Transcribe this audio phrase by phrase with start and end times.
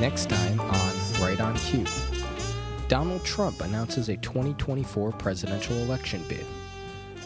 [0.00, 1.84] next time on Right on Cue.
[2.88, 6.44] Donald Trump announces a 2024 presidential election bid.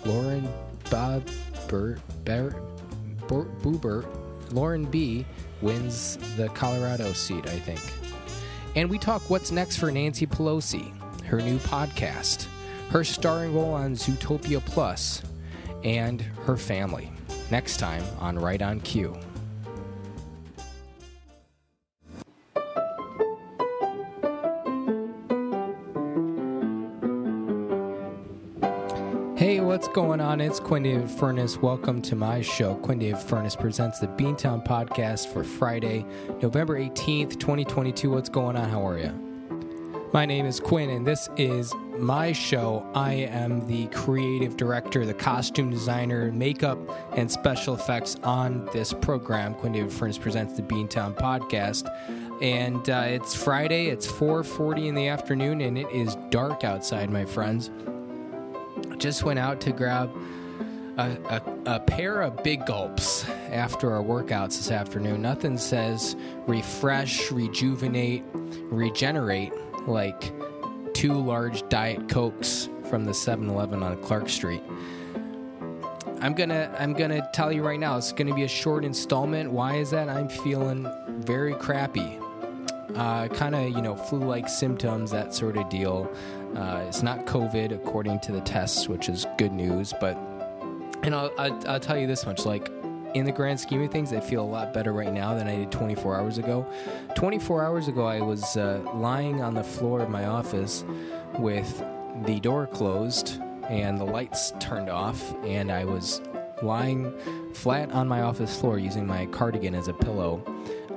[0.05, 0.49] Lauren
[0.91, 1.29] Bob
[4.53, 5.27] Lauren B
[5.63, 7.81] wins the Colorado seat, I think.
[8.77, 10.93] And we talk what's next for Nancy Pelosi,
[11.25, 12.47] her new podcast,
[12.91, 15.23] her starring role on Zootopia Plus,
[15.85, 17.13] and her family.
[17.51, 19.17] Next time on Right on Cue.
[29.81, 30.43] What's going on?
[30.43, 31.57] It's Quinn David Furness.
[31.57, 32.75] Welcome to my show.
[32.75, 36.05] Quinn David Furness presents the Beantown Podcast for Friday,
[36.43, 38.11] November 18th, 2022.
[38.11, 38.69] What's going on?
[38.69, 39.11] How are you?
[40.13, 42.87] My name is Quinn, and this is my show.
[42.95, 46.79] I am the creative director, the costume designer, makeup,
[47.17, 49.55] and special effects on this program.
[49.55, 51.91] Quinn David Furness presents the Beantown Podcast.
[52.43, 57.25] And uh, it's Friday, it's 4.40 in the afternoon, and it is dark outside, my
[57.25, 57.71] friends
[59.01, 60.15] just went out to grab
[60.99, 65.23] a, a, a, pair of big gulps after our workouts this afternoon.
[65.23, 66.15] Nothing says
[66.47, 69.53] refresh, rejuvenate, regenerate
[69.87, 70.33] like
[70.93, 74.63] two large Diet Cokes from the 7-Eleven on Clark Street.
[76.21, 79.51] I'm gonna I'm gonna tell you right now, it's gonna be a short installment.
[79.51, 80.11] Why is that?
[80.11, 82.19] I'm feeling very crappy.
[82.95, 86.13] Uh, kind of you know flu-like symptoms, that sort of deal.
[86.57, 89.95] Uh, it's not COVID according to the tests, which is good news.
[90.01, 90.17] But
[91.03, 92.71] and I'll, I'll, I'll tell you this much: like
[93.15, 95.57] in the grand scheme of things, I feel a lot better right now than I
[95.57, 96.67] did 24 hours ago.
[97.15, 100.85] 24 hours ago, I was uh, lying on the floor of my office
[101.39, 101.83] with
[102.25, 106.21] the door closed and the lights turned off, and I was
[106.63, 107.13] lying
[107.55, 110.43] flat on my office floor using my cardigan as a pillow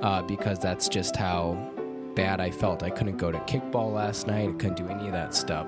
[0.02, 1.73] uh, because that's just how
[2.14, 2.82] bad I felt.
[2.82, 4.48] I couldn't go to kickball last night.
[4.48, 5.66] I couldn't do any of that stuff.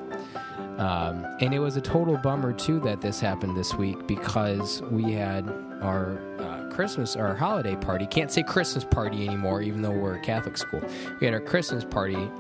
[0.79, 5.13] Um, and it was a total bummer too that this happened this week because we
[5.13, 5.49] had
[5.81, 8.07] our uh, Christmas our holiday party.
[8.07, 10.83] Can't say Christmas party anymore, even though we're a Catholic school.
[11.21, 12.31] We had our Christmas party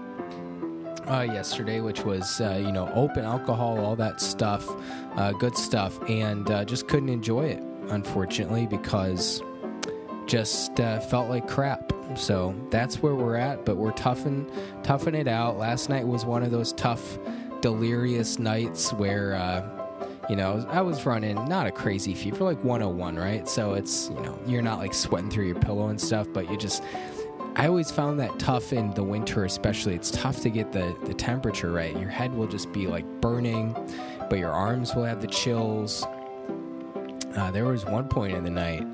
[1.08, 4.69] uh, yesterday, which was uh, you know open alcohol, all that stuff,
[5.16, 9.42] uh, good stuff, and uh, just couldn't enjoy it unfortunately because
[10.26, 11.92] just uh, felt like crap.
[12.14, 14.50] So that's where we're at, but we're toughing
[14.82, 15.59] toughing it out.
[15.59, 17.19] Last night was one of those tough,
[17.60, 19.69] delirious nights where uh,
[20.28, 23.48] you know I was running not a crazy fever, like 101, right?
[23.48, 26.56] So it's you know you're not like sweating through your pillow and stuff, but you
[26.56, 26.82] just
[27.56, 29.94] I always found that tough in the winter, especially.
[29.94, 31.97] It's tough to get the the temperature right.
[31.98, 33.75] Your head will just be like burning,
[34.31, 36.04] but your arms will have the chills.
[37.34, 38.87] Uh, there was one point in the night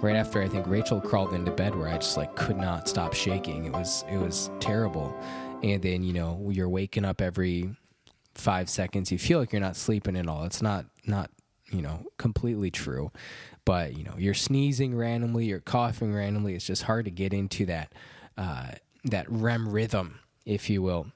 [0.00, 3.14] right after I think Rachel crawled into bed where I just like could not stop
[3.14, 3.64] shaking.
[3.66, 5.14] It was it was terrible.
[5.62, 7.74] And then, you know, you're waking up every
[8.36, 9.10] 5 seconds.
[9.10, 10.44] You feel like you're not sleeping at all.
[10.44, 11.30] It's not not,
[11.70, 13.10] you know, completely true.
[13.64, 16.54] But, you know, you're sneezing randomly, you're coughing randomly.
[16.54, 17.92] It's just hard to get into that
[18.36, 18.72] uh,
[19.04, 21.08] that REM rhythm, if you will.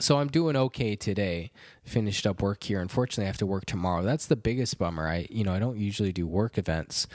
[0.00, 1.50] So I'm doing okay today.
[1.84, 2.80] Finished up work here.
[2.80, 4.02] Unfortunately, I have to work tomorrow.
[4.02, 5.06] That's the biggest bummer.
[5.06, 7.06] I, you know, I don't usually do work events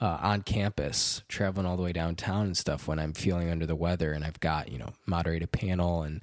[0.00, 3.76] uh, on campus, traveling all the way downtown and stuff when I'm feeling under the
[3.76, 6.20] weather and I've got, you know, moderate a panel and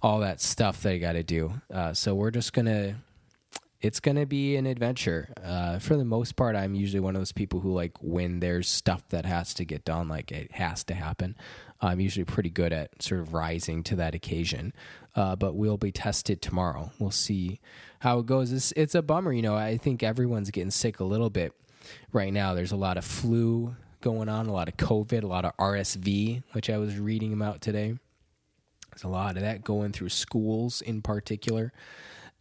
[0.00, 1.52] all that stuff that I got to do.
[1.72, 2.96] Uh, so we're just going to,
[3.80, 5.32] it's going to be an adventure.
[5.42, 8.68] Uh, for the most part, I'm usually one of those people who, like, when there's
[8.68, 11.36] stuff that has to get done, like, it has to happen.
[11.80, 14.72] I'm usually pretty good at sort of rising to that occasion.
[15.14, 16.92] Uh, but we'll be tested tomorrow.
[16.98, 17.60] We'll see
[17.98, 18.52] how it goes.
[18.52, 19.32] It's, it's a bummer.
[19.32, 21.52] You know, I think everyone's getting sick a little bit
[22.12, 22.54] right now.
[22.54, 26.42] There's a lot of flu going on, a lot of COVID, a lot of RSV,
[26.52, 27.98] which I was reading about today.
[28.90, 31.72] There's a lot of that going through schools in particular.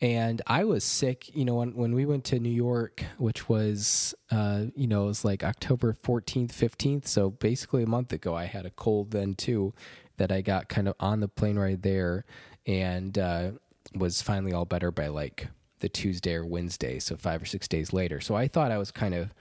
[0.01, 4.15] And I was sick, you know, when, when we went to New York, which was,
[4.31, 7.07] uh, you know, it was like October 14th, 15th.
[7.07, 9.73] So basically a month ago, I had a cold then too
[10.17, 12.25] that I got kind of on the plane right there
[12.65, 13.51] and uh,
[13.93, 15.47] was finally all better by like
[15.81, 18.21] the Tuesday or Wednesday, so five or six days later.
[18.21, 19.33] So I thought I was kind of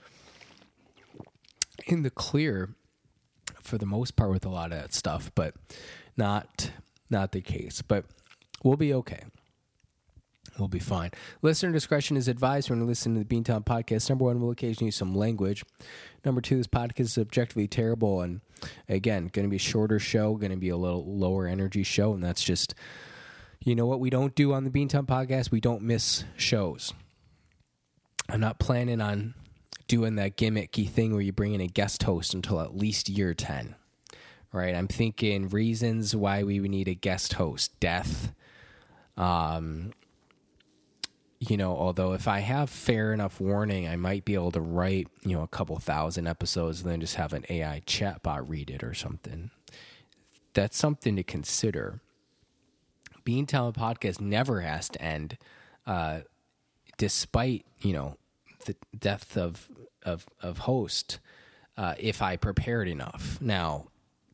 [1.87, 2.69] in the clear
[3.61, 5.55] for the most part with a lot of that stuff, but
[6.17, 6.71] not
[7.09, 7.81] not the case.
[7.81, 8.05] But
[8.63, 9.23] we'll be okay.
[10.59, 11.11] We'll be fine.
[11.41, 14.09] Listener discretion is advised when you listen to the Beantown podcast.
[14.09, 15.63] Number one, we'll occasionally use some language.
[16.25, 18.41] Number two, this podcast is objectively terrible, and
[18.89, 22.13] again, going to be a shorter show, going to be a little lower energy show,
[22.13, 22.75] and that's just
[23.63, 25.51] you know what we don't do on the Beantown podcast?
[25.51, 26.93] We don't miss shows.
[28.29, 29.33] I'm not planning on
[29.87, 33.33] doing that gimmicky thing where you bring in a guest host until at least year
[33.33, 33.75] 10.
[34.53, 34.73] right?
[34.75, 38.33] I'm thinking reasons why we would need a guest host, death.
[39.17, 39.91] Um,
[41.39, 45.07] you know, although if I have fair enough warning, I might be able to write,
[45.23, 48.83] you know, a couple thousand episodes and then just have an AI chatbot read it
[48.83, 49.49] or something.
[50.53, 52.01] That's something to consider.
[53.25, 55.37] Beantown podcast never has to end,
[55.85, 56.21] uh,
[56.97, 58.17] despite you know
[58.65, 59.69] the death of
[60.03, 61.19] of of host.
[61.77, 63.39] Uh, if I prepared enough.
[63.41, 63.87] Now,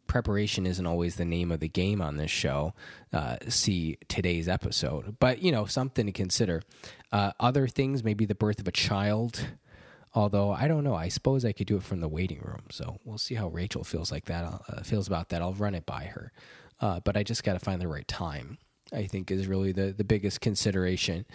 [0.07, 2.73] preparation isn't always the name of the game on this show.
[3.13, 6.63] Uh, see today's episode, but you know something to consider.
[7.11, 9.47] Uh, other things, maybe the birth of a child.
[10.15, 12.63] Although I don't know, I suppose I could do it from the waiting room.
[12.71, 14.43] So we'll see how Rachel feels like that.
[14.45, 15.41] Uh, feels about that.
[15.41, 16.31] I'll run it by her,
[16.81, 18.57] uh, but I just got to find the right time.
[18.93, 21.25] I think is really the the biggest consideration.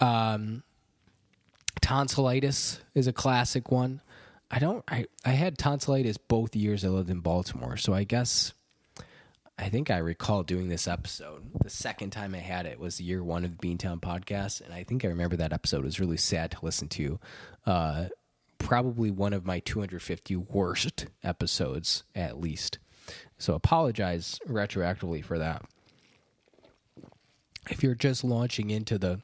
[0.00, 0.62] Um,
[1.80, 4.00] tonsillitis is a classic one.
[4.50, 4.84] I don't.
[4.88, 8.52] I I had tonsillitis both years I lived in Baltimore, so I guess
[9.58, 11.42] I think I recall doing this episode.
[11.62, 14.84] The second time I had it was year one of the Beantown podcast, and I
[14.84, 15.80] think I remember that episode.
[15.80, 17.18] It was really sad to listen to.
[17.66, 18.04] Uh,
[18.58, 22.78] probably one of my 250 worst episodes, at least.
[23.38, 25.62] So apologize retroactively for that.
[27.70, 29.20] If you're just launching into the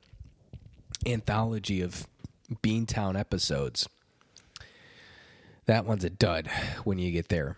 [1.06, 2.06] anthology of
[2.62, 3.88] Beantown episodes,
[5.66, 6.50] that one's a dud
[6.84, 7.56] when you get there.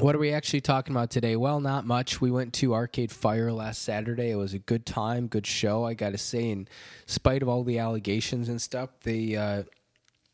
[0.00, 1.36] What are we actually talking about today?
[1.36, 2.20] Well, not much.
[2.20, 4.30] We went to Arcade Fire last Saturday.
[4.30, 5.84] It was a good time, good show.
[5.84, 6.66] I got to say, in
[7.06, 9.62] spite of all the allegations and stuff, they uh,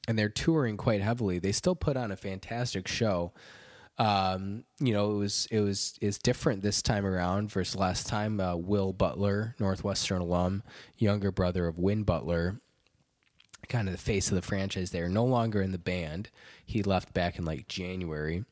[0.08, 1.38] and they're touring quite heavily.
[1.38, 3.32] They still put on a fantastic show.
[4.00, 8.40] Um, you know, it was it was is different this time around versus last time.
[8.40, 10.62] Uh, Will Butler, Northwestern alum,
[10.96, 12.62] younger brother of Win Butler,
[13.68, 16.30] kind of the face of the franchise there, no longer in the band.
[16.64, 18.46] He left back in like January.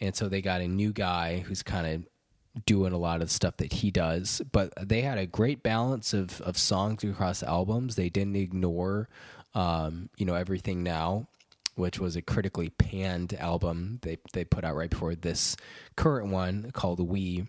[0.00, 3.58] And so they got a new guy who's kind of doing a lot of stuff
[3.58, 4.40] that he does.
[4.50, 7.96] But they had a great balance of, of songs across albums.
[7.96, 9.10] They didn't ignore,
[9.54, 11.28] um, you know, everything now,
[11.74, 15.56] which was a critically panned album they they put out right before this
[15.96, 17.46] current one called We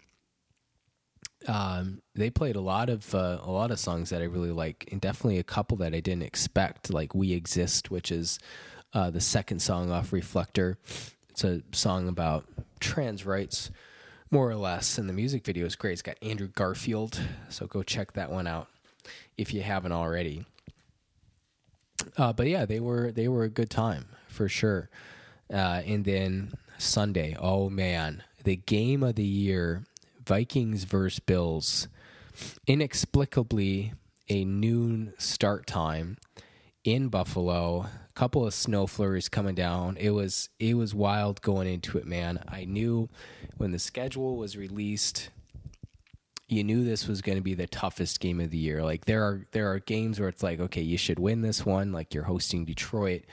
[1.48, 4.90] um, they played a lot of uh, a lot of songs that I really like,
[4.92, 8.40] and definitely a couple that I didn't expect, like "We Exist," which is
[8.94, 10.78] uh, the second song off Reflector.
[11.30, 12.46] It's a song about
[12.80, 13.70] trans rights,
[14.32, 15.94] more or less, and the music video is great.
[15.94, 17.20] It's got Andrew Garfield,
[17.50, 18.68] so go check that one out
[19.38, 20.46] if you haven't already.
[22.18, 24.90] Uh, but yeah, they were they were a good time for sure.
[25.52, 29.84] Uh, and then Sunday, oh man, the game of the year
[30.26, 31.88] Vikings versus Bills.
[32.68, 33.94] Inexplicably,
[34.28, 36.18] a noon start time
[36.84, 37.82] in Buffalo.
[37.82, 39.98] A couple of snow flurries coming down.
[39.98, 42.44] It was it was wild going into it, man.
[42.48, 43.10] I knew
[43.58, 45.30] when the schedule was released,
[46.48, 48.84] you knew this was going to be the toughest game of the year.
[48.84, 51.92] Like there are there are games where it's like, okay, you should win this one.
[51.92, 53.24] Like you're hosting Detroit.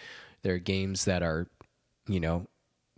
[0.42, 1.46] There are games that are,
[2.08, 2.46] you know,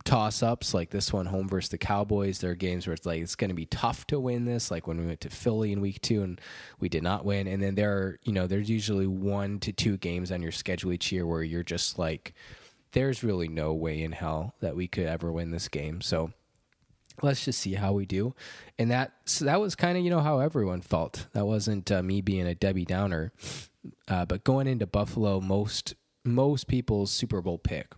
[0.05, 2.39] toss ups like this one home versus the Cowboys.
[2.39, 4.87] There are games where it's like it's going to be tough to win this, like
[4.87, 6.39] when we went to Philly in week two and
[6.79, 7.47] we did not win.
[7.47, 10.93] And then there are, you know, there's usually one to two games on your schedule
[10.93, 12.33] each year where you're just like,
[12.93, 15.99] there's really no way in hell that we could ever win this game.
[16.01, 16.31] So
[17.21, 18.33] let's just see how we do.
[18.77, 21.27] And that so that was kind of you know how everyone felt.
[21.33, 23.31] That wasn't uh, me being a Debbie Downer,
[24.07, 27.93] uh, but going into Buffalo, most most people's Super Bowl pick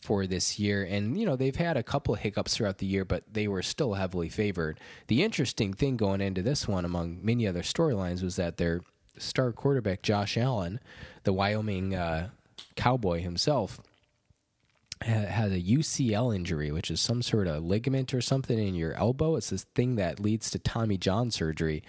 [0.00, 0.82] for this year.
[0.82, 3.94] And, you know, they've had a couple hiccups throughout the year, but they were still
[3.94, 4.80] heavily favored.
[5.08, 8.80] The interesting thing going into this one, among many other storylines, was that their
[9.18, 10.80] star quarterback, Josh Allen,
[11.24, 12.30] the Wyoming uh,
[12.76, 13.80] cowboy himself,
[15.02, 19.36] had a UCL injury, which is some sort of ligament or something in your elbow.
[19.36, 21.82] It's this thing that leads to Tommy John surgery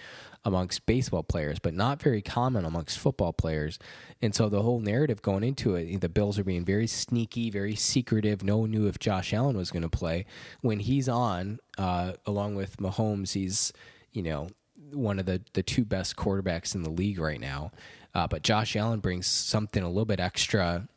[0.43, 3.77] amongst baseball players, but not very common amongst football players.
[4.21, 7.75] And so the whole narrative going into it, the Bills are being very sneaky, very
[7.75, 8.43] secretive.
[8.43, 10.25] No one knew if Josh Allen was going to play.
[10.61, 13.73] When he's on, uh, along with Mahomes, he's,
[14.11, 14.47] you know,
[14.93, 17.71] one of the, the two best quarterbacks in the league right now.
[18.13, 20.87] Uh, but Josh Allen brings something a little bit extra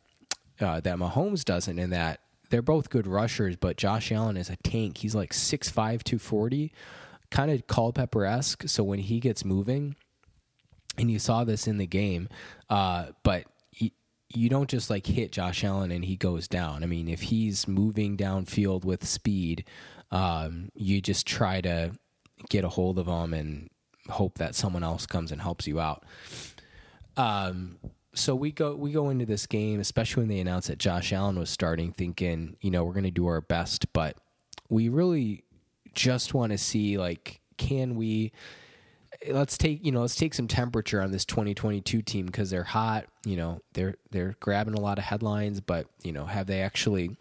[0.59, 4.55] uh, that Mahomes doesn't in that they're both good rushers, but Josh Allen is a
[4.57, 4.99] tank.
[4.99, 6.71] He's like 6'5, 240
[7.31, 8.63] kind of Culpepper esque.
[8.67, 9.95] So when he gets moving,
[10.97, 12.29] and you saw this in the game,
[12.69, 13.93] uh, but he,
[14.33, 16.83] you don't just like hit Josh Allen and he goes down.
[16.83, 19.65] I mean, if he's moving downfield with speed,
[20.11, 21.91] um, you just try to
[22.49, 23.69] get a hold of him and
[24.09, 26.03] hope that someone else comes and helps you out.
[27.17, 27.77] Um,
[28.15, 31.37] so we go we go into this game, especially when they announced that Josh Allen
[31.37, 34.17] was starting, thinking, you know, we're going to do our best, but
[34.69, 35.43] we really
[35.93, 38.31] just want to see like can we
[39.29, 43.05] let's take you know let's take some temperature on this 2022 team because they're hot
[43.25, 47.15] you know they're they're grabbing a lot of headlines but you know have they actually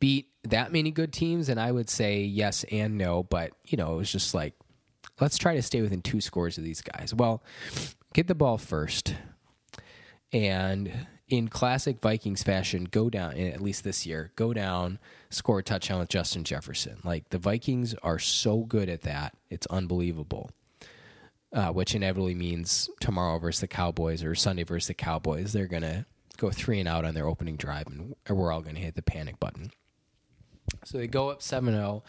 [0.00, 1.48] beat that many good teams?
[1.48, 4.54] And i would say yes and no but you know it was just like
[5.20, 7.14] let's try to stay within two scores of these guys.
[7.14, 7.42] Well
[8.12, 9.14] get the ball first
[10.32, 14.98] and in classic Vikings fashion, go down, at least this year, go down,
[15.30, 16.98] score a touchdown with Justin Jefferson.
[17.04, 19.36] Like the Vikings are so good at that.
[19.48, 20.50] It's unbelievable.
[21.52, 25.82] Uh, which inevitably means tomorrow versus the Cowboys or Sunday versus the Cowboys, they're going
[25.82, 26.06] to
[26.36, 29.02] go three and out on their opening drive, and we're all going to hit the
[29.02, 29.72] panic button.
[30.84, 32.04] So they go up 7 0.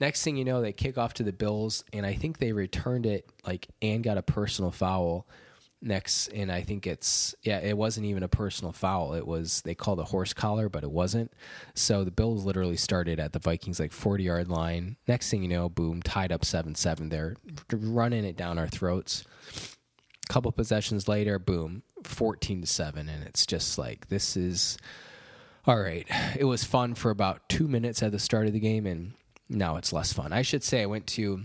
[0.00, 3.04] Next thing you know, they kick off to the Bills, and I think they returned
[3.04, 5.26] it like and got a personal foul
[5.84, 9.14] next and i think it's yeah it wasn't even a personal foul.
[9.14, 11.32] It was they called a horse collar but it wasn't.
[11.74, 14.96] So the bills literally started at the vikings like 40 yard line.
[15.06, 17.36] Next thing you know boom tied up 7-7 they're
[17.70, 19.24] running it down our throats.
[20.28, 24.76] A couple possessions later boom 14 to 7 and it's just like this is
[25.66, 26.06] all right.
[26.38, 29.12] It was fun for about two minutes at the start of the game and
[29.48, 30.32] now it's less fun.
[30.32, 31.44] I should say i went to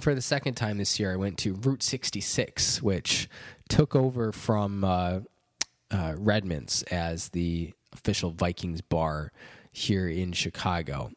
[0.00, 3.28] for the second time this year, I went to Route 66, which
[3.68, 5.20] took over from uh,
[5.90, 9.32] uh, Redmond's as the official Vikings bar
[9.72, 11.10] here in Chicago.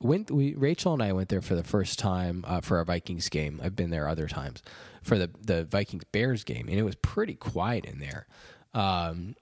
[0.00, 3.28] Went we Rachel and I went there for the first time uh, for our Vikings
[3.28, 3.60] game.
[3.62, 4.62] I've been there other times
[5.02, 8.26] for the the Vikings Bears game, and it was pretty quiet in there.
[8.74, 9.36] Um,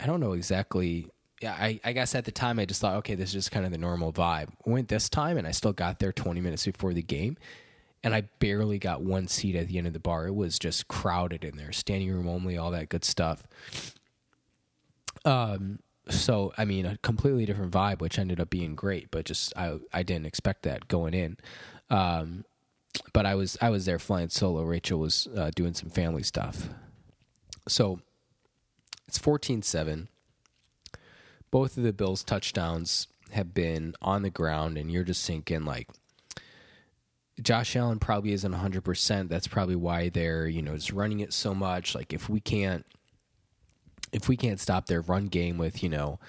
[0.00, 1.08] I don't know exactly.
[1.42, 3.66] Yeah, I, I guess at the time I just thought, okay, this is just kind
[3.66, 4.50] of the normal vibe.
[4.64, 7.36] Went this time, and I still got there 20 minutes before the game,
[8.04, 10.26] and I barely got one seat at the end of the bar.
[10.26, 13.44] It was just crowded in there, standing room only, all that good stuff.
[15.24, 15.78] Um,
[16.08, 19.78] so I mean, a completely different vibe, which ended up being great, but just I
[19.92, 21.36] I didn't expect that going in.
[21.90, 22.44] Um,
[23.12, 24.62] but I was I was there flying solo.
[24.62, 26.68] Rachel was uh, doing some family stuff.
[27.68, 28.00] So
[29.06, 30.08] it's 14-7.
[31.52, 35.88] Both of the Bills touchdowns have been on the ground, and you're just thinking like
[37.42, 39.28] Josh Allen probably isn't 100%.
[39.28, 41.94] That's probably why they're, you know, just running it so much.
[41.94, 42.86] Like if we can't
[44.12, 46.20] if we can't stop their run game with, you know,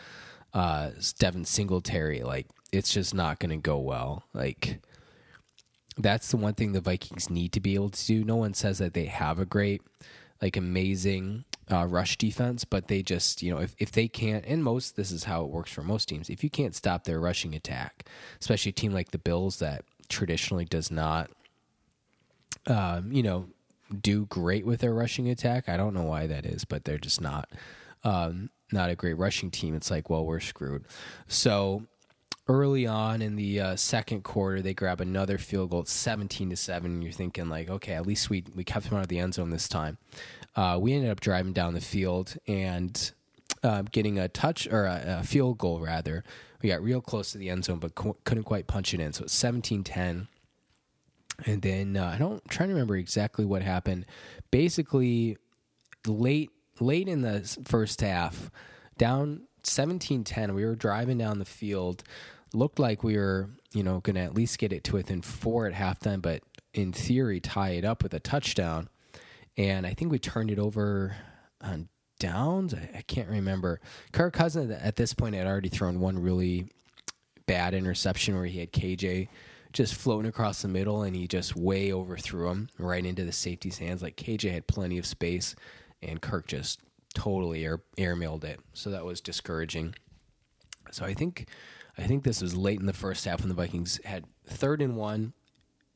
[0.53, 4.24] uh Devin Singletary, like it's just not going to go well.
[4.34, 4.82] Like
[5.98, 8.24] that's the one thing the Vikings need to be able to do.
[8.24, 9.82] No one says that they have a great
[10.41, 14.63] like amazing uh, rush defense, but they just, you know, if, if they can't, and
[14.63, 17.55] most, this is how it works for most teams, if you can't stop their rushing
[17.55, 18.05] attack,
[18.41, 21.29] especially a team like the Bills that traditionally does not,
[22.67, 23.48] um, you know,
[24.01, 25.69] do great with their rushing attack.
[25.69, 27.50] I don't know why that is, but they're just not
[28.03, 29.75] um, not a great rushing team.
[29.75, 30.86] It's like, well, we're screwed.
[31.27, 31.83] So
[32.48, 37.01] early on in the uh, second quarter, they grab another field goal, seventeen to seven.
[37.01, 39.50] You're thinking like, okay, at least we we kept them out of the end zone
[39.50, 39.98] this time.
[40.55, 43.12] Uh, we ended up driving down the field and
[43.63, 46.24] uh, getting a touch or a, a, field goal rather.
[46.63, 49.13] We got real close to the end zone, but co- couldn't quite punch it in.
[49.13, 50.27] So it's 17-10.
[51.46, 54.05] And then uh, I don't I'm trying to remember exactly what happened.
[54.50, 55.38] Basically,
[56.08, 58.50] late late in the first half,
[58.98, 62.03] down 17-10, we were driving down the field.
[62.53, 65.67] Looked like we were, you know, going to at least get it to within four
[65.67, 66.43] at halftime, but
[66.74, 68.89] in theory, tie it up with a touchdown.
[69.58, 71.15] And I think we turned it over
[71.62, 71.89] on
[72.23, 72.73] downs.
[72.73, 73.81] I, I can't remember.
[74.13, 76.67] Kirk Cousins at this point had already thrown one really
[77.45, 79.27] bad interception where he had KJ
[79.73, 83.77] just floating across the middle and he just way overthrew him right into the safety's
[83.77, 84.01] hands.
[84.01, 85.53] Like KJ had plenty of space
[86.01, 86.79] and Kirk just
[87.13, 88.61] totally air airmailed it.
[88.71, 89.95] So that was discouraging.
[90.91, 91.49] So I think
[91.97, 94.95] I think this was late in the first half when the Vikings had third and
[94.95, 95.33] one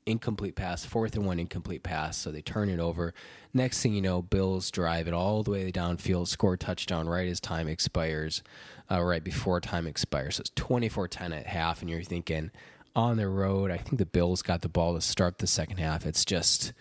[0.08, 2.18] incomplete pass, fourth and one incomplete pass.
[2.18, 3.14] So they turn it over.
[3.54, 7.40] Next thing you know, Bills drive it all the way downfield, score touchdown right as
[7.40, 8.42] time expires,
[8.90, 10.38] uh, right before time expires.
[10.38, 12.52] So it's 24 10 at half, and you're thinking
[12.96, 16.06] on the road, I think the Bills got the ball to start the second half.
[16.06, 16.74] It's just,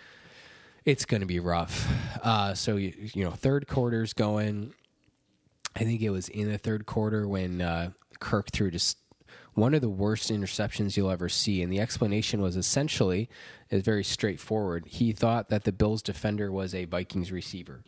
[0.87, 1.87] it's going to be rough.
[2.23, 4.73] Uh, so, you, you know, third quarter's going.
[5.75, 8.97] I think it was in the third quarter when uh, Kirk threw just
[9.57, 11.63] one of the worst interceptions you'll ever see.
[11.63, 13.29] And the explanation was essentially
[13.71, 14.85] is very straightforward.
[14.87, 17.83] He thought that the Bills defender was a Vikings receiver.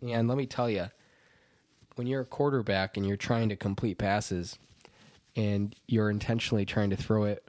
[0.00, 0.88] And let me tell you,
[1.96, 4.58] when you're a quarterback and you're trying to complete passes
[5.36, 7.46] and you're intentionally trying to throw it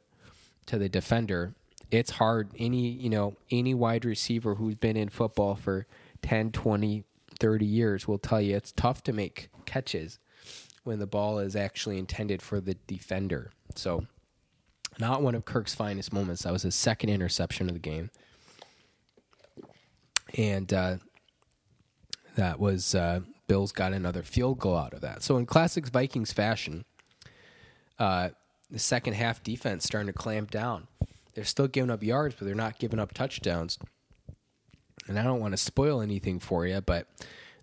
[0.66, 1.54] to the defender,
[1.92, 2.50] it's hard.
[2.60, 5.88] Any, you know, any wide receiver who's been in football for
[6.24, 7.06] 10, 20,
[7.40, 10.20] 30 years will tell you it's tough to make catches
[10.84, 13.52] when the ball is actually intended for the defender.
[13.76, 14.06] So,
[15.00, 16.44] not one of Kirk's finest moments.
[16.44, 18.10] That was his second interception of the game.
[20.38, 20.98] And uh,
[22.36, 25.24] that was uh, Bills got another field goal out of that.
[25.24, 26.86] So, in classic Vikings fashion,
[27.98, 28.30] uh,
[28.70, 30.88] the second half defense starting to clamp down.
[31.34, 33.78] They're still giving up yards, but they're not giving up touchdowns.
[35.08, 37.08] And I don't want to spoil anything for you, but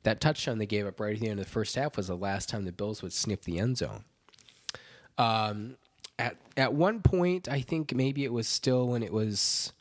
[0.07, 2.17] that touchdown they gave up right at the end of the first half was the
[2.17, 4.05] last time the Bills would sniff the end zone.
[5.19, 5.79] Um,
[6.17, 9.73] at at one point, I think maybe it was still when it was,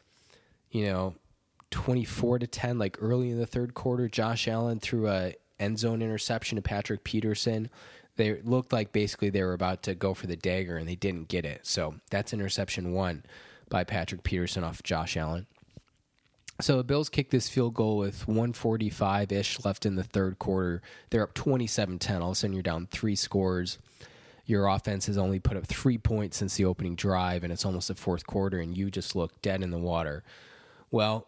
[0.71, 1.13] you know,
[1.69, 4.07] twenty four to ten, like early in the third quarter.
[4.07, 7.69] Josh Allen threw a end zone interception to Patrick Peterson.
[8.15, 11.27] They looked like basically they were about to go for the dagger and they didn't
[11.27, 11.67] get it.
[11.67, 13.25] So that's interception one
[13.69, 15.45] by Patrick Peterson off Josh Allen.
[16.61, 20.81] So the Bills kicked this field goal with 145 ish left in the third quarter.
[21.09, 22.21] They're up 27 10.
[22.21, 23.77] All of a sudden, you're down three scores.
[24.45, 27.87] Your offense has only put up three points since the opening drive, and it's almost
[27.87, 30.23] the fourth quarter, and you just look dead in the water.
[30.91, 31.27] Well,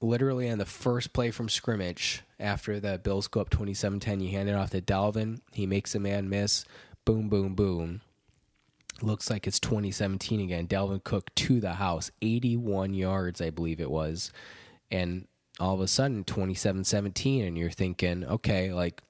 [0.00, 4.30] literally on the first play from scrimmage, after the Bills go up 27 10, you
[4.30, 5.40] hand it off to Dalvin.
[5.52, 6.64] He makes a man miss.
[7.04, 8.00] Boom, boom, boom.
[9.02, 10.68] Looks like it's 2017 again.
[10.68, 14.32] Dalvin Cook to the house, 81 yards, I believe it was.
[14.90, 15.26] And
[15.58, 19.02] all of a sudden, 27 17, and you're thinking, okay, like,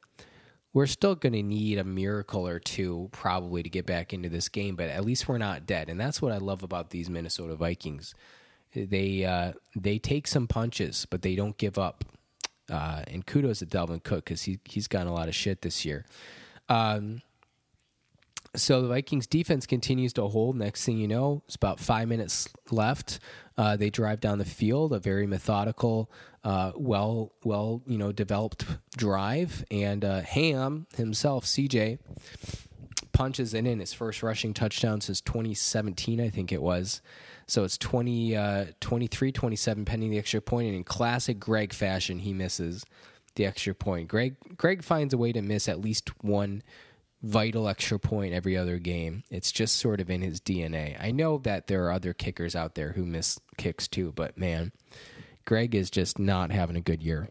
[0.73, 4.49] we're still going to need a miracle or two probably to get back into this
[4.49, 5.91] game, but at least we're not dead.
[5.91, 8.15] And that's what I love about these Minnesota Vikings.
[8.75, 12.05] They uh, they take some punches, but they don't give up.
[12.71, 15.85] Uh, and kudos to Dalvin Cook because he he's gotten a lot of shit this
[15.85, 16.07] year.
[16.71, 17.21] Um,
[18.54, 20.56] so the Vikings defense continues to hold.
[20.56, 23.18] Next thing you know, it's about five minutes left.
[23.56, 26.11] Uh, they drive down the field, a very methodical,
[26.44, 28.66] uh, well, well, you know, developed
[28.97, 31.99] drive, and uh, Ham himself, CJ,
[33.12, 37.00] punches it in his first rushing touchdown since 2017, I think it was.
[37.47, 42.19] So it's 20, uh, 23, 27 pending the extra point, and in classic Greg fashion,
[42.19, 42.84] he misses
[43.34, 44.08] the extra point.
[44.08, 46.62] Greg Greg finds a way to miss at least one
[47.23, 49.23] vital extra point every other game.
[49.30, 50.97] It's just sort of in his DNA.
[51.00, 54.73] I know that there are other kickers out there who miss kicks too, but man,
[55.45, 57.28] Greg is just not having a good year.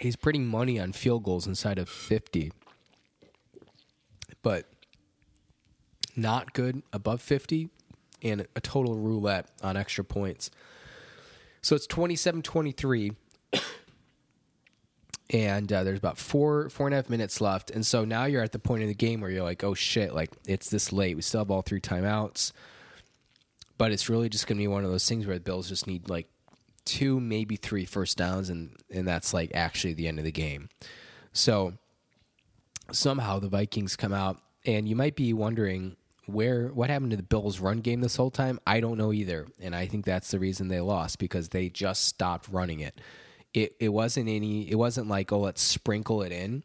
[0.00, 2.52] He's putting money on field goals inside of 50,
[4.42, 4.66] but
[6.16, 7.68] not good above 50
[8.22, 10.50] and a total roulette on extra points.
[11.62, 13.12] So it's 27 23
[15.30, 17.70] and uh, there's about four four and a half minutes left.
[17.70, 20.14] And so now you're at the point in the game where you're like oh shit
[20.14, 21.16] like it's this late.
[21.16, 22.52] We still have all three timeouts.
[23.76, 26.08] But it's really just gonna be one of those things where the bills just need
[26.08, 26.28] like
[26.84, 30.68] two maybe three first downs and and that's like actually the end of the game.
[31.32, 31.74] So
[32.90, 37.22] somehow the vikings come out and you might be wondering where what happened to the
[37.22, 38.58] bills run game this whole time?
[38.66, 42.04] I don't know either and i think that's the reason they lost because they just
[42.04, 43.00] stopped running it
[43.54, 44.70] it it wasn't any.
[44.70, 46.62] It wasn't like oh let's sprinkle it in.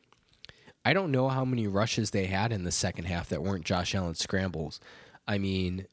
[0.86, 3.96] I don't know how many rushes they had in the second half that weren't Josh
[3.96, 4.80] Allen scrambles.
[5.28, 5.88] I mean,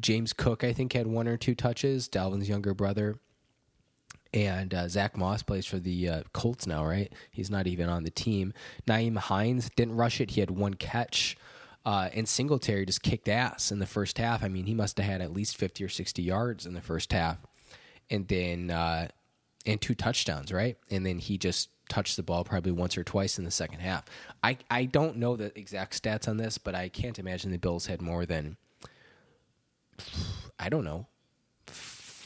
[0.00, 2.08] James Cook I think had one or two touches.
[2.08, 3.16] Dalvin's younger brother.
[4.34, 7.12] And uh, Zack Moss plays for the uh, Colts now, right?
[7.30, 8.54] He's not even on the team.
[8.86, 10.30] Nyheim Hines didn't rush it.
[10.30, 11.36] He had one catch.
[11.84, 14.42] Uh, and Singletary just kicked ass in the first half.
[14.42, 17.12] I mean, he must have had at least 50 or 60 yards in the first
[17.12, 17.38] half.
[18.08, 19.08] And then uh,
[19.66, 20.76] and two touchdowns, right?
[20.90, 24.04] And then he just touched the ball probably once or twice in the second half.
[24.42, 27.86] I I don't know the exact stats on this, but I can't imagine the Bills
[27.86, 28.56] had more than
[30.58, 31.06] I don't know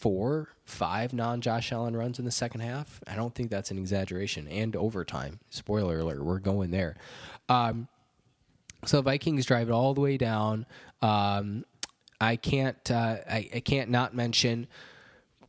[0.07, 3.01] four, five non Josh Allen runs in the second half.
[3.09, 4.47] I don't think that's an exaggeration.
[4.47, 5.41] And overtime.
[5.51, 6.97] Spoiler alert, we're going there.
[7.49, 7.89] Um,
[8.85, 10.65] so Vikings drive it all the way down.
[11.03, 11.65] Um,
[12.21, 14.69] I can't uh, I, I can't not mention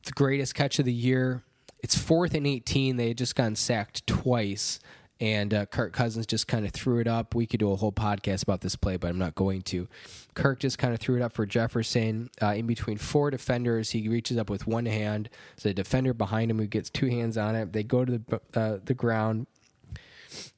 [0.05, 1.43] the greatest catch of the year
[1.79, 2.97] it's fourth and 18.
[2.97, 4.79] They had just gotten sacked twice,
[5.19, 7.35] and uh, Kirk Cousins just kind of threw it up.
[7.35, 9.87] We could do a whole podcast about this play, but I'm not going to.
[10.33, 13.91] Kirk just kind of threw it up for Jefferson uh, in between four defenders.
[13.91, 15.29] He reaches up with one hand.
[15.55, 17.73] There's a defender behind him who gets two hands on it.
[17.73, 19.47] They go to the uh, the ground.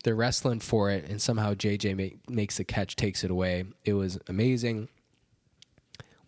[0.03, 3.65] They're wrestling for it, and somehow JJ make, makes the catch, takes it away.
[3.85, 4.89] It was amazing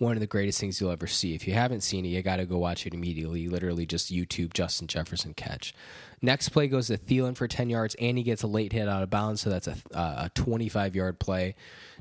[0.02, 1.36] one of the greatest things you'll ever see.
[1.36, 3.48] If you haven't seen it, you got to go watch it immediately.
[3.48, 5.76] Literally, just YouTube Justin Jefferson catch.
[6.24, 9.04] Next play goes to Thielen for 10 yards, and he gets a late hit out
[9.04, 11.54] of bounds, so that's a, a 25 yard play.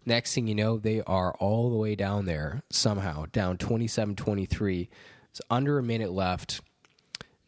[0.06, 4.88] Next thing you know, they are all the way down there somehow, down 27 23.
[5.30, 6.62] It's under a minute left.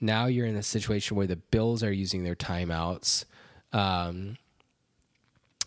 [0.03, 3.25] Now you're in a situation where the Bills are using their timeouts.
[3.73, 4.37] Um,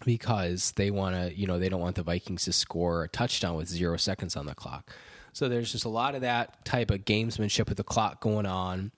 [0.04, 3.56] because they want to, you know, they don't want the Vikings to score a touchdown
[3.56, 4.92] with zero seconds on the clock.
[5.34, 8.92] So there's just a lot of that type of gamesmanship with the clock going on.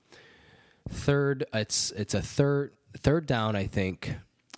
[0.89, 4.13] Third, it's it's a third third down, I think,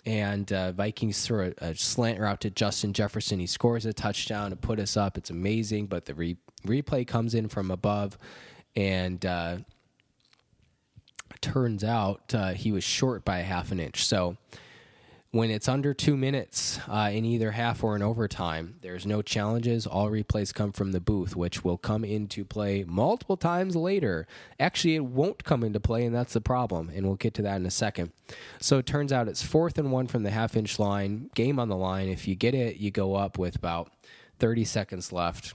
[0.06, 3.38] and uh, Vikings throw a, a, slant route to Justin Jefferson.
[3.38, 5.18] He scores a touchdown to put us up.
[5.18, 8.16] It's amazing, but the re- replay comes in from above,
[8.76, 9.56] and uh,
[11.40, 14.04] turns out uh, he was short by a half an inch.
[14.04, 14.36] So
[15.32, 19.86] when it's under two minutes uh, in either half or in overtime, there's no challenges.
[19.86, 24.26] All replays come from the booth, which will come into play multiple times later.
[24.58, 26.90] Actually, it won't come into play, and that's the problem.
[26.92, 28.10] And we'll get to that in a second.
[28.60, 31.68] So it turns out it's fourth and one from the half inch line, game on
[31.68, 32.08] the line.
[32.08, 33.92] If you get it, you go up with about
[34.40, 35.54] 30 seconds left.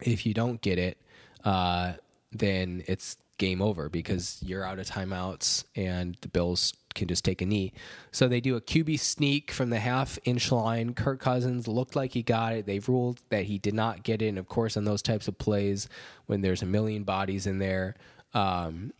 [0.00, 1.00] If you don't get it,
[1.44, 1.94] uh,
[2.30, 7.40] then it's game over because you're out of timeouts and the Bills can just take
[7.40, 7.72] a knee.
[8.12, 10.94] So they do a QB sneak from the half inch line.
[10.94, 12.66] Kirk Cousins looked like he got it.
[12.66, 14.28] They've ruled that he did not get it.
[14.28, 15.88] And of course, on those types of plays,
[16.26, 17.96] when there's a million bodies in there,
[18.34, 18.92] um,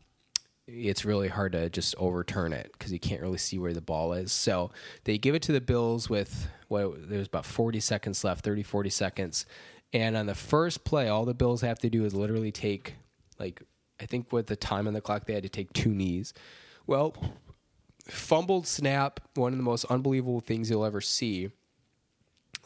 [0.66, 4.12] it's really hard to just overturn it because you can't really see where the ball
[4.12, 4.32] is.
[4.32, 4.70] So
[5.04, 8.90] they give it to the Bills with what there's about 40 seconds left, 30, 40
[8.90, 9.46] seconds.
[9.92, 12.96] And on the first play, all the Bills have to do is literally take,
[13.38, 13.62] like,
[13.98, 16.34] I think with the time on the clock, they had to take two knees.
[16.86, 17.14] Well,
[18.08, 21.50] fumbled snap, one of the most unbelievable things you'll ever see.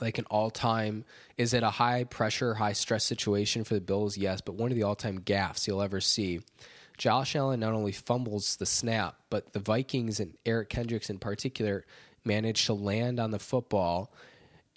[0.01, 1.05] Like an all time,
[1.37, 4.17] is it a high pressure, high stress situation for the Bills?
[4.17, 6.41] Yes, but one of the all time gaffes you'll ever see.
[6.99, 11.85] Josh Allen not only fumbles the snap, but the Vikings and Eric Kendricks in particular
[12.25, 14.13] managed to land on the football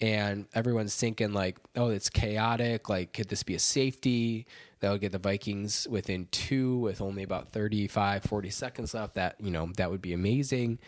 [0.00, 2.88] and everyone's thinking like, oh, it's chaotic.
[2.88, 4.46] Like, could this be a safety?
[4.80, 9.14] That would get the Vikings within two with only about 35, 40 seconds left.
[9.14, 10.78] That, you know, that would be amazing.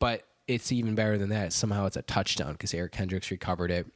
[0.00, 1.52] But it's even better than that.
[1.52, 3.86] Somehow it's a touchdown because Eric Kendricks recovered it.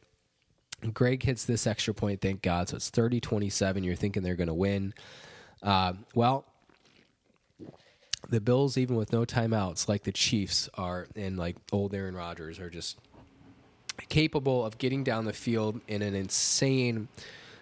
[0.93, 2.69] Greg hits this extra point, thank God.
[2.69, 3.85] So it's 30 27.
[3.85, 4.95] You're thinking they're going to win.
[5.63, 6.45] Uh, well,
[8.29, 12.59] the Bills, even with no timeouts, like the Chiefs are, and like old Aaron Rodgers,
[12.59, 12.99] are just
[14.09, 17.09] capable of getting down the field in an insane,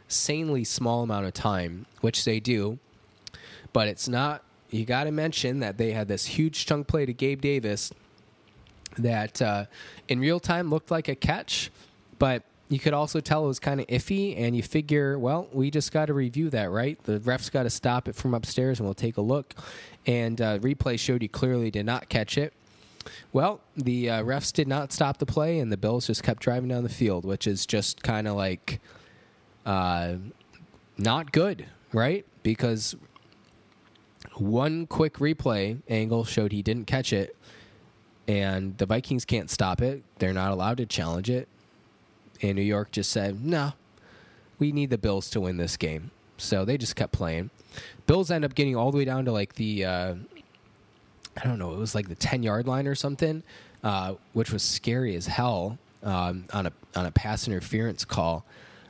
[0.06, 2.78] insanely small amount of time, which they do.
[3.72, 4.42] But it's not.
[4.70, 7.92] You got to mention that they had this huge chunk play to Gabe Davis
[8.98, 9.66] that uh,
[10.08, 11.70] in real time looked like a catch,
[12.18, 14.38] but you could also tell it was kind of iffy.
[14.38, 17.02] And you figure, well, we just got to review that, right?
[17.04, 19.54] The refs got to stop it from upstairs, and we'll take a look.
[20.06, 22.52] And uh, replay showed you clearly did not catch it.
[23.32, 26.68] Well, the uh, refs did not stop the play, and the Bills just kept driving
[26.68, 28.80] down the field, which is just kind of like
[29.64, 30.16] uh,
[30.98, 32.26] not good, right?
[32.42, 32.96] Because
[34.36, 37.36] one quick replay angle showed he didn't catch it,
[38.28, 40.02] and the Vikings can't stop it.
[40.18, 41.48] They're not allowed to challenge it.
[42.42, 43.72] And New York just said, no,
[44.58, 46.10] we need the Bills to win this game.
[46.38, 47.50] So they just kept playing.
[48.06, 50.14] Bills end up getting all the way down to like the uh,
[51.36, 53.42] I don't know, it was like the 10 yard line or something,
[53.82, 58.44] uh, which was scary as hell um, on a on a pass interference call.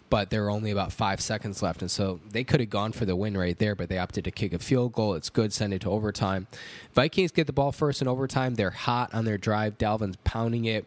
[0.09, 3.05] But there were only about five seconds left, and so they could have gone for
[3.05, 3.77] the win right there.
[3.77, 5.15] But they opted to kick a field goal.
[5.15, 5.53] It's good.
[5.53, 6.49] Send it to overtime.
[6.95, 8.57] Vikings get the ball first in overtime.
[8.57, 9.79] They're hot on their drive.
[9.79, 10.85] Dalvin's pounding it.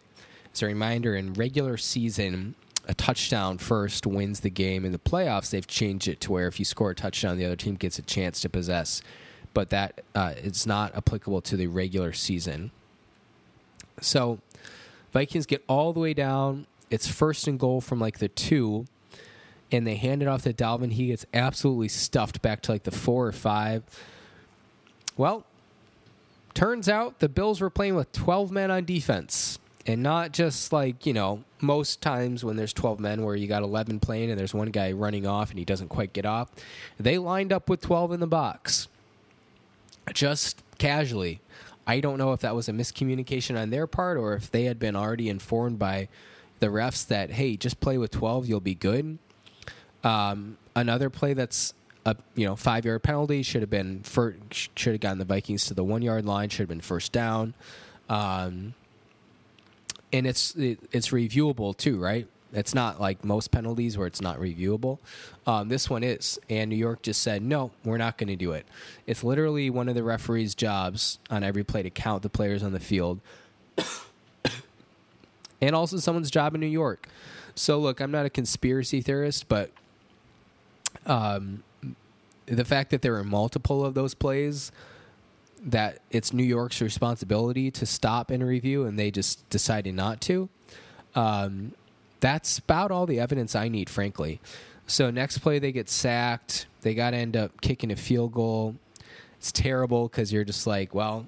[0.54, 4.84] As a reminder, in regular season, a touchdown first wins the game.
[4.84, 7.56] In the playoffs, they've changed it to where if you score a touchdown, the other
[7.56, 9.02] team gets a chance to possess
[9.54, 12.72] but that uh, it's not applicable to the regular season.
[14.02, 14.40] So
[15.12, 16.66] Vikings get all the way down.
[16.90, 18.86] It's first and goal from like the two,
[19.72, 20.92] and they hand it off to Dalvin.
[20.92, 23.84] He gets absolutely stuffed back to like the four or five.
[25.16, 25.46] Well,
[26.54, 29.60] turns out the Bills were playing with 12 men on defense.
[29.86, 33.64] And not just like, you know, most times when there's 12 men where you got
[33.64, 36.50] 11 playing and there's one guy running off and he doesn't quite get off.
[36.98, 38.88] They lined up with 12 in the box
[40.12, 41.40] just casually.
[41.86, 44.80] I don't know if that was a miscommunication on their part or if they had
[44.80, 46.08] been already informed by
[46.60, 49.18] the refs that hey, just play with twelve, you'll be good.
[50.04, 51.74] Um, another play that's
[52.06, 55.66] a you know five yard penalty should have been for, should have gotten the Vikings
[55.66, 56.50] to the one yard line.
[56.50, 57.54] Should have been first down,
[58.10, 58.74] um,
[60.12, 62.28] and it's it, it's reviewable too, right?
[62.54, 65.00] It's not like most penalties where it's not reviewable.
[65.48, 68.52] Um, this one is, and New York just said, no, we're not going to do
[68.52, 68.66] it.
[69.08, 72.72] It's literally one of the referee's jobs on every play to count the players on
[72.72, 73.20] the field,
[75.62, 77.08] and also someone's job in New York.
[77.56, 79.72] So, look, I'm not a conspiracy theorist, but
[81.06, 81.64] um,
[82.46, 84.72] the fact that there were multiple of those plays
[85.66, 90.50] that it's New York's responsibility to stop and review, and they just decided not to.
[91.16, 91.74] Um,
[92.24, 94.40] that's about all the evidence I need, frankly.
[94.88, 96.68] So next play they get sacked.
[96.80, 98.76] They got to end up kicking a field goal.
[99.38, 101.28] It's terrible because you're just like, well,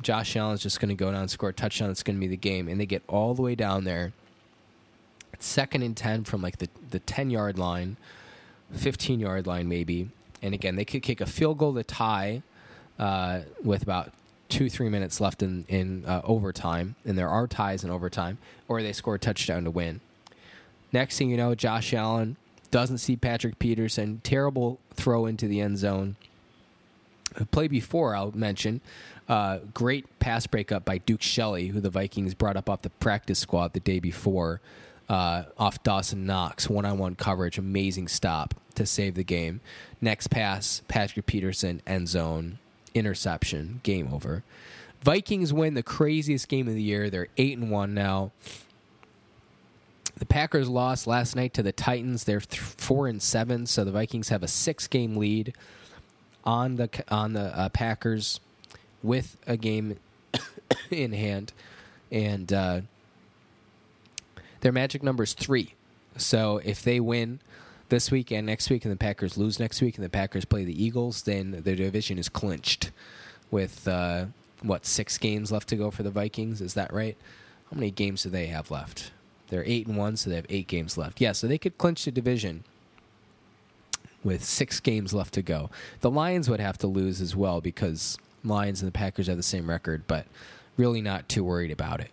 [0.00, 1.90] Josh Allen's just going to go down and score a touchdown.
[1.90, 4.12] It's going to be the game, and they get all the way down there.
[5.34, 7.98] It's second and ten from like the the ten yard line,
[8.72, 10.08] fifteen yard line maybe.
[10.40, 12.42] And again, they could kick a field goal to tie
[12.98, 14.12] uh, with about
[14.48, 18.82] two three minutes left in in uh, overtime, and there are ties in overtime, or
[18.82, 20.00] they score a touchdown to win.
[20.92, 22.36] Next thing you know, Josh Allen
[22.70, 24.20] doesn't see Patrick Peterson.
[24.24, 26.16] Terrible throw into the end zone.
[27.36, 28.80] The play before, I'll mention,
[29.28, 33.38] uh, great pass breakup by Duke Shelley, who the Vikings brought up off the practice
[33.38, 34.60] squad the day before,
[35.08, 39.60] uh, off Dawson Knox, one on one coverage, amazing stop to save the game.
[40.00, 42.58] Next pass, Patrick Peterson, end zone,
[42.94, 44.42] interception, game over.
[45.02, 47.08] Vikings win the craziest game of the year.
[47.10, 48.32] They're eight and one now.
[50.16, 52.24] The Packers lost last night to the Titans.
[52.24, 55.54] They're th- four and seven, so the Vikings have a six-game lead
[56.44, 58.40] on the on the uh, Packers
[59.02, 59.96] with a game
[60.90, 61.52] in hand,
[62.10, 62.80] and uh,
[64.60, 65.74] their magic number is three.
[66.16, 67.38] So if they win
[67.88, 70.64] this week and next week, and the Packers lose next week, and the Packers play
[70.64, 72.90] the Eagles, then their division is clinched.
[73.50, 74.26] With uh,
[74.62, 76.60] what six games left to go for the Vikings?
[76.60, 77.16] Is that right?
[77.70, 79.12] How many games do they have left?
[79.48, 81.20] They're eight and one, so they have eight games left.
[81.20, 82.64] Yeah, so they could clinch the division
[84.22, 85.70] with six games left to go.
[86.00, 89.42] The Lions would have to lose as well because Lions and the Packers have the
[89.42, 90.26] same record, but
[90.76, 92.10] really not too worried about it.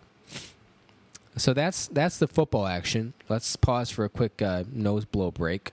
[1.36, 3.12] So that's that's the football action.
[3.28, 5.72] Let's pause for a quick uh, nose blow break.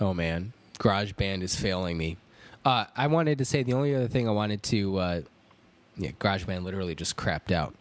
[0.00, 2.16] Oh man, GarageBand is failing me.
[2.64, 5.20] Uh, I wanted to say the only other thing I wanted to, uh,
[5.96, 7.74] yeah, GarageBand literally just crapped out.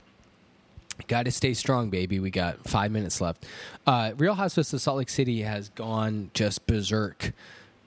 [1.07, 2.19] Got to stay strong, baby.
[2.19, 3.45] We got five minutes left.
[3.85, 7.33] Uh, Real Housewives of Salt Lake City has gone just berserk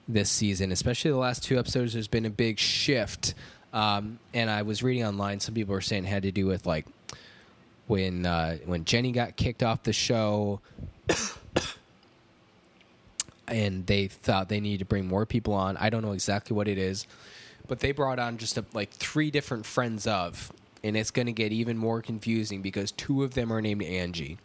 [0.07, 1.93] this season, especially the last two episodes.
[1.93, 3.33] There's been a big shift,
[3.73, 5.39] um, and I was reading online.
[5.39, 6.85] Some people were saying it had to do with like
[7.87, 10.61] when uh, when Jennie got kicked off the show,
[13.47, 15.77] and they thought they needed to bring more people on.
[15.77, 17.07] I don't know exactly what it is,
[17.67, 20.51] but they brought on just a, like three different friends of
[20.83, 24.37] and it's going to get even more confusing because two of them are named Angie.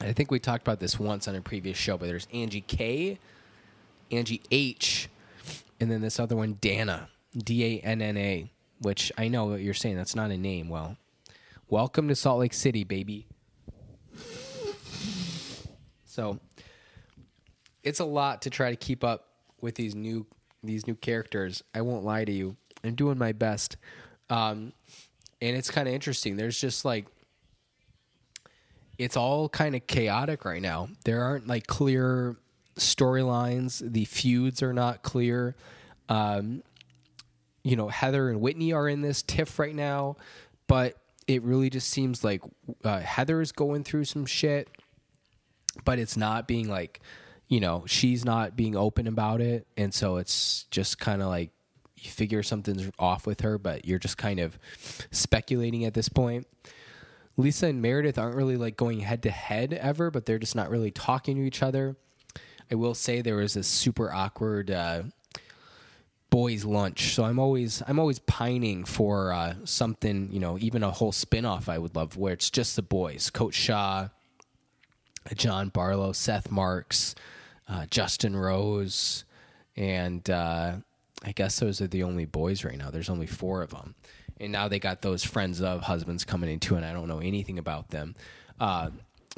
[0.00, 3.18] I think we talked about this once on a previous show, but there's Angie K,
[4.10, 5.08] Angie H,
[5.80, 9.60] and then this other one, Danna, D A N N A, which I know what
[9.60, 9.96] you're saying.
[9.96, 10.68] That's not a name.
[10.68, 10.96] Well,
[11.68, 13.26] welcome to Salt Lake City, baby.
[16.04, 16.38] So
[17.82, 19.28] it's a lot to try to keep up
[19.62, 20.26] with these new
[20.62, 21.62] these new characters.
[21.74, 22.56] I won't lie to you.
[22.84, 23.76] I'm doing my best.
[24.28, 24.72] Um,
[25.40, 26.36] and it's kind of interesting.
[26.36, 27.06] There's just like
[28.98, 30.88] it's all kind of chaotic right now.
[31.04, 32.36] There aren't like clear
[32.76, 33.82] storylines.
[33.92, 35.56] The feuds are not clear.
[36.08, 36.62] Um,
[37.62, 40.16] you know, Heather and Whitney are in this tiff right now,
[40.66, 40.96] but
[41.26, 42.42] it really just seems like
[42.84, 44.68] uh, Heather is going through some shit,
[45.84, 47.00] but it's not being like,
[47.48, 51.50] you know, she's not being open about it, and so it's just kind of like
[51.96, 54.58] you figure something's off with her, but you're just kind of
[55.10, 56.46] speculating at this point.
[57.36, 60.70] Lisa and Meredith aren't really like going head to head ever, but they're just not
[60.70, 61.96] really talking to each other.
[62.70, 65.04] I will say there was this super awkward uh,
[66.32, 70.90] boys' lunch, so I'm always I'm always pining for uh, something, you know, even a
[70.90, 74.08] whole spinoff I would love where it's just the boys, Coach Shah
[75.34, 77.14] John Barlow, Seth Marks,
[77.68, 79.24] uh, Justin Rose,
[79.76, 80.76] and uh,
[81.22, 82.90] I guess those are the only boys right now.
[82.90, 83.94] There's only four of them,
[84.40, 87.20] and now they got those friends of husbands coming in too, and I don't know
[87.20, 88.14] anything about them.
[88.58, 88.88] Uh,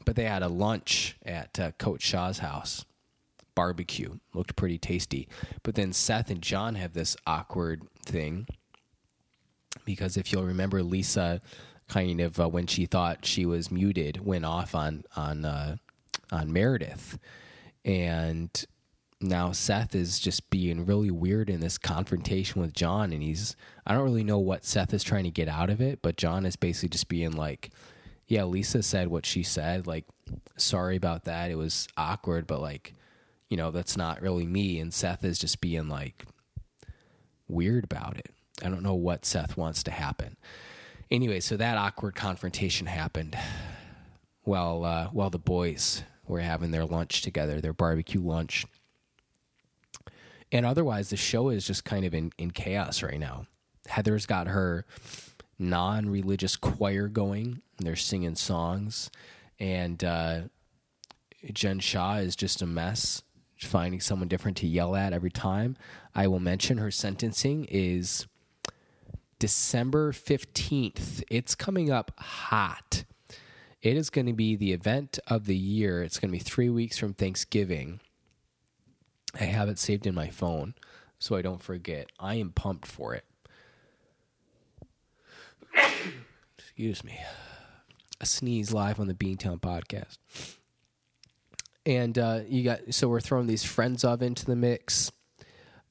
[0.05, 2.85] but they had a lunch at uh, Coach Shah's house,
[3.55, 5.29] barbecue looked pretty tasty.
[5.63, 8.47] But then Seth and John have this awkward thing
[9.85, 11.41] because if you'll remember, Lisa
[11.89, 15.77] kind of uh, when she thought she was muted went off on on uh,
[16.31, 17.19] on Meredith,
[17.85, 18.65] and
[19.21, 23.95] now Seth is just being really weird in this confrontation with John, and he's I
[23.95, 26.57] don't really know what Seth is trying to get out of it, but John is
[26.57, 27.71] basically just being like,
[28.27, 29.87] "Yeah, Lisa said what she said.
[29.87, 30.07] Like,
[30.57, 31.51] sorry about that.
[31.51, 32.95] It was awkward, but like,
[33.49, 36.25] you know, that's not really me." And Seth is just being like
[37.49, 38.31] weird about it.
[38.63, 40.37] I don't know what Seth wants to happen.
[41.11, 43.37] Anyway, so that awkward confrontation happened
[44.43, 48.67] while uh, while the boys were having their lunch together, their barbecue lunch.
[50.53, 53.47] And otherwise, the show is just kind of in, in chaos right now.
[53.89, 54.87] Heather's got her
[55.59, 59.11] non religious choir going, they're singing songs.
[59.59, 60.43] And uh,
[61.53, 63.23] Jen Shah is just a mess,
[63.67, 65.77] finding someone different to yell at every time.
[66.15, 68.27] I will mention her sentencing is
[69.39, 71.23] December 15th.
[71.31, 73.05] It's coming up hot.
[73.83, 76.03] It is going to be the event of the year.
[76.03, 78.01] It's going to be three weeks from Thanksgiving.
[79.39, 80.75] I have it saved in my phone
[81.19, 82.09] so I don't forget.
[82.21, 83.25] I am pumped for it.
[86.59, 87.19] Excuse me.
[88.21, 90.19] A sneeze live on the Beantown podcast.
[91.87, 95.13] And uh, you got so we're throwing these friends of into the mix.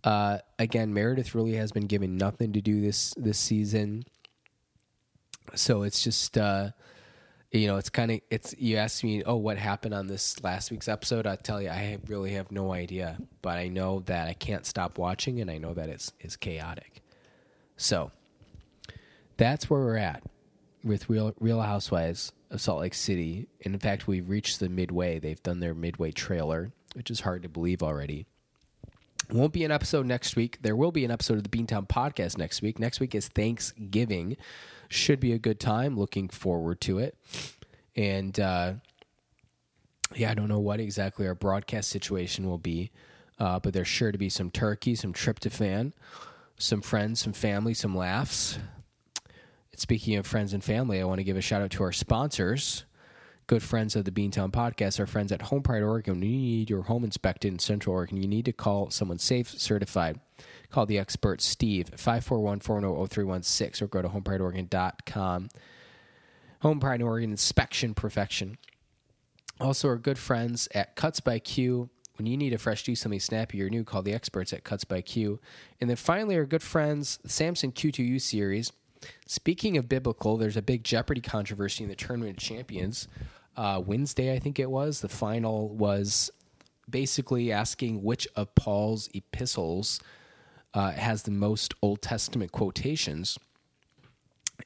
[0.04, 4.04] Uh, again, Meredith really has been given nothing to do this this season,
[5.54, 6.72] so it's just uh,
[7.52, 8.56] you know it's kind of it's.
[8.58, 11.28] You asked me, oh, what happened on this last week's episode?
[11.28, 14.98] I tell you, I really have no idea, but I know that I can't stop
[14.98, 17.02] watching, and I know that it's it's chaotic.
[17.78, 18.12] So
[19.38, 20.24] that's where we're at
[20.84, 23.48] with Real Real Housewives of Salt Lake City.
[23.66, 25.20] And in fact, we've reached the midway.
[25.20, 28.26] They've done their midway trailer, which is hard to believe already.
[29.32, 30.60] Won't be an episode next week.
[30.62, 32.78] There will be an episode of the Beantown podcast next week.
[32.78, 34.38] Next week is Thanksgiving.
[34.90, 35.98] Should be a good time.
[35.98, 37.18] Looking forward to it.
[37.96, 38.74] And uh,
[40.16, 42.92] yeah, I don't know what exactly our broadcast situation will be,
[43.40, 45.94] uh, but there's sure to be some turkey, some tryptophan,
[46.58, 48.60] some friends, some family, some laughs.
[49.76, 52.86] Speaking of friends and family, I want to give a shout out to our sponsors
[53.48, 56.16] good friends of the Beantown podcast, our friends at Home Pride Oregon.
[56.16, 59.50] When you need your home inspected in Central Oregon, you need to call someone safe,
[59.50, 60.20] certified.
[60.70, 65.50] Call the expert Steve, 541 410 0316, or go to homeprideoregon.com.
[66.62, 68.58] Home Pride Oregon Inspection Perfection.
[69.60, 71.90] Also, our good friends at Cuts by Q.
[72.18, 74.84] When you need a fresh juice, something snappy or new, call the experts at Cuts
[74.84, 75.40] by Q.
[75.82, 78.72] And then finally, our good friends, Samson Q2U series.
[79.26, 83.08] Speaking of biblical, there's a big Jeopardy controversy in the Tournament of Champions.
[83.56, 86.32] Uh, Wednesday, I think it was, the final was
[86.90, 90.00] basically asking which of Paul's epistles
[90.74, 93.38] uh, has the most Old Testament quotations.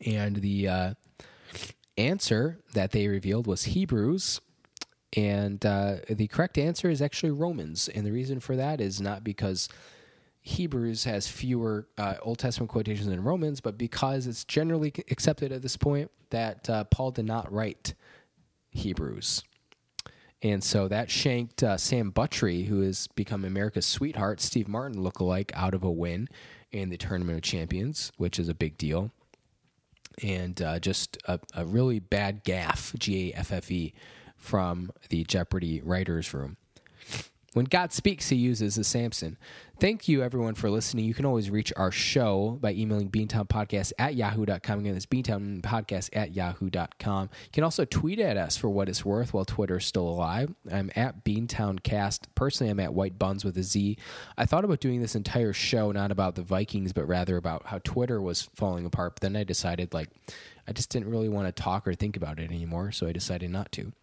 [0.05, 0.93] And the uh,
[1.97, 4.41] answer that they revealed was Hebrews.
[5.15, 7.87] And uh, the correct answer is actually Romans.
[7.87, 9.69] And the reason for that is not because
[10.47, 15.61] Hebrews has fewer uh, Old Testament quotations than Romans, but because it's generally accepted at
[15.61, 17.93] this point that uh, Paul did not write
[18.69, 19.43] Hebrews.
[20.41, 25.51] And so that shanked uh, Sam Buttrey, who has become America's sweetheart, Steve Martin lookalike,
[25.53, 26.29] out of a win
[26.71, 29.11] in the Tournament of Champions, which is a big deal.
[30.23, 33.93] And uh, just a, a really bad gaffe, G A F F E,
[34.37, 36.55] from the Jeopardy writers' room.
[37.57, 39.35] When God speaks, he uses a Samson.
[39.79, 41.05] Thank you, everyone, for listening.
[41.05, 44.79] You can always reach our show by emailing beantownpodcast at yahoo.com.
[44.79, 47.23] Again, that's beantownpodcast at yahoo.com.
[47.23, 50.53] You can also tweet at us for what it's worth while Twitter is still alive.
[50.71, 52.25] I'm at BeantownCast.
[52.35, 53.97] Personally, I'm at White Buns with a Z.
[54.37, 57.79] I thought about doing this entire show not about the Vikings, but rather about how
[57.83, 59.15] Twitter was falling apart.
[59.15, 60.11] But then I decided, like,
[60.67, 63.49] I just didn't really want to talk or think about it anymore, so I decided
[63.49, 63.93] not to.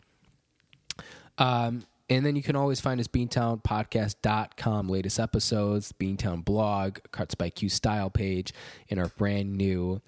[1.38, 7.48] Um, and then you can always find us beantownpodcast.com, latest episodes, Beantown blog, Cuts by
[7.50, 8.52] Q style page,
[8.90, 10.00] and our brand new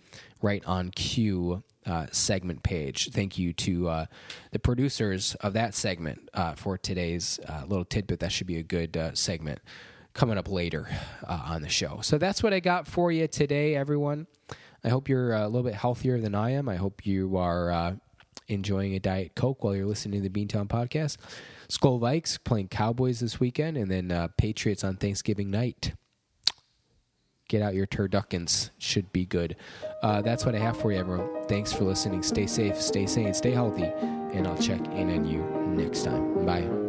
[0.42, 3.10] Right on Q uh, segment page.
[3.12, 4.06] Thank you to uh,
[4.50, 8.20] the producers of that segment uh, for today's uh, little tidbit.
[8.20, 9.60] That should be a good uh, segment
[10.12, 10.88] coming up later
[11.26, 12.00] uh, on the show.
[12.02, 14.26] So that's what I got for you today, everyone.
[14.84, 16.68] I hope you're a little bit healthier than I am.
[16.68, 17.96] I hope you are
[18.48, 21.16] enjoying a Diet Coke while you're listening to the Beantown podcast.
[21.68, 25.92] Skol Vikes playing Cowboys this weekend, and then uh, Patriots on Thanksgiving night.
[27.48, 28.70] Get out your turduckens.
[28.78, 29.56] Should be good.
[30.02, 31.28] Uh, that's what I have for you, everyone.
[31.46, 32.22] Thanks for listening.
[32.22, 35.42] Stay safe, stay sane, stay healthy, and I'll check in on you
[35.76, 36.44] next time.
[36.44, 36.85] Bye.